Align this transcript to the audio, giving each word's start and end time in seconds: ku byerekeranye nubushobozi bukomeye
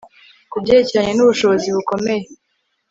ku 0.51 0.57
byerekeranye 0.63 1.13
nubushobozi 1.15 1.67
bukomeye 1.75 2.23